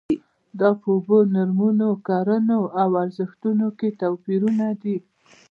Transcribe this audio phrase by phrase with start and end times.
[0.59, 4.97] دا په اوبو، نورمونو، کړنو او ارزښتونو کې توپیرونه دي.